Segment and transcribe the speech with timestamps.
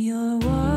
[0.00, 0.67] Your world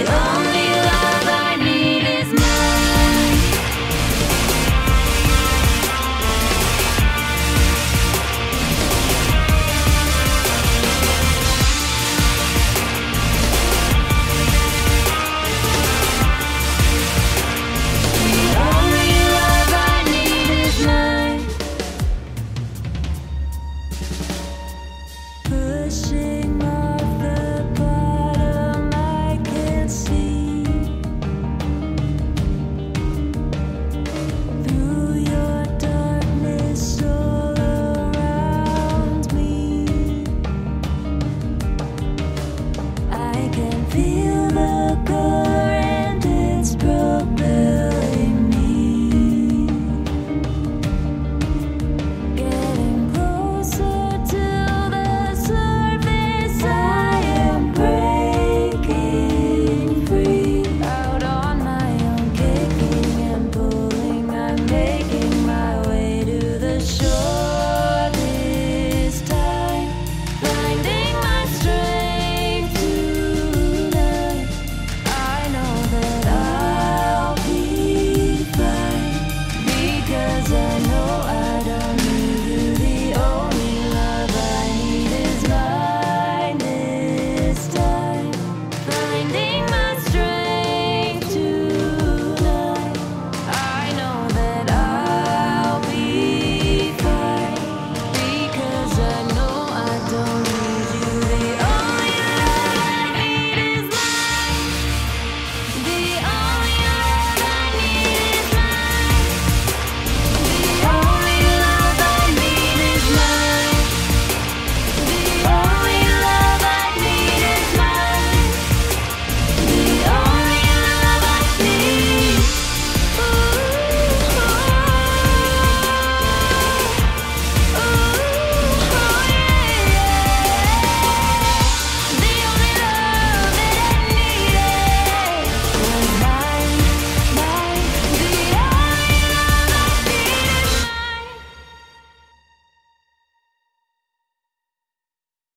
[0.00, 0.39] it all.